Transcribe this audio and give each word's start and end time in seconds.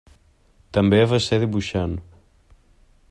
També 0.77 0.99
va 1.11 1.19
ser 1.25 1.39
dibuixant. 1.43 1.95